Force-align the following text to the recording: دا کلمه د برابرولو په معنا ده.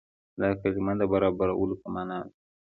دا 0.39 0.49
کلمه 0.61 0.93
د 0.97 1.01
برابرولو 1.11 1.75
په 1.81 1.87
معنا 1.93 2.17
ده. 2.25 2.29